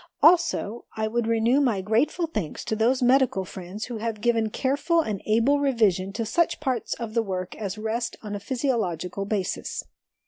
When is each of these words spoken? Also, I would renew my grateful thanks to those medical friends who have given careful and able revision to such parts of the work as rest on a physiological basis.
Also, 0.23 0.85
I 0.97 1.07
would 1.07 1.27
renew 1.27 1.61
my 1.61 1.81
grateful 1.81 2.25
thanks 2.25 2.65
to 2.65 2.75
those 2.75 3.03
medical 3.03 3.45
friends 3.45 3.85
who 3.85 3.97
have 3.99 4.19
given 4.19 4.49
careful 4.49 5.01
and 5.01 5.21
able 5.27 5.59
revision 5.59 6.11
to 6.13 6.25
such 6.25 6.59
parts 6.59 6.95
of 6.95 7.13
the 7.13 7.21
work 7.21 7.53
as 7.55 7.77
rest 7.77 8.15
on 8.23 8.33
a 8.33 8.39
physiological 8.39 9.25
basis. 9.25 9.83